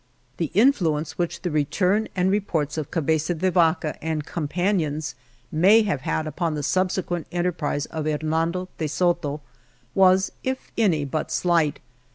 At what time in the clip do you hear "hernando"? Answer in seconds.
8.07-8.67